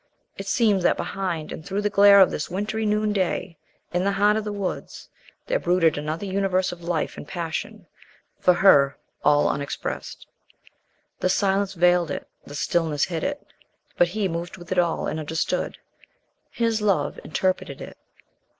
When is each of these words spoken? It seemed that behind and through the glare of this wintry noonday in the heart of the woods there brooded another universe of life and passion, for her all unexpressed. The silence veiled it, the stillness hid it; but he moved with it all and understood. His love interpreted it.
It 0.35 0.47
seemed 0.47 0.81
that 0.81 0.97
behind 0.97 1.51
and 1.51 1.63
through 1.63 1.83
the 1.83 1.89
glare 1.91 2.21
of 2.21 2.31
this 2.31 2.49
wintry 2.49 2.87
noonday 2.87 3.55
in 3.93 4.03
the 4.03 4.13
heart 4.13 4.35
of 4.35 4.43
the 4.43 4.51
woods 4.51 5.09
there 5.45 5.59
brooded 5.59 5.95
another 5.95 6.25
universe 6.25 6.71
of 6.71 6.81
life 6.81 7.17
and 7.17 7.27
passion, 7.27 7.85
for 8.39 8.55
her 8.55 8.97
all 9.23 9.47
unexpressed. 9.47 10.25
The 11.19 11.29
silence 11.29 11.75
veiled 11.75 12.09
it, 12.09 12.27
the 12.43 12.55
stillness 12.55 13.03
hid 13.03 13.23
it; 13.23 13.45
but 13.95 14.07
he 14.07 14.27
moved 14.27 14.57
with 14.57 14.71
it 14.71 14.79
all 14.79 15.05
and 15.05 15.19
understood. 15.19 15.77
His 16.49 16.81
love 16.81 17.19
interpreted 17.23 17.79
it. 17.79 17.99